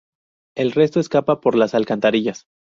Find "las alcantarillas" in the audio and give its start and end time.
1.55-2.47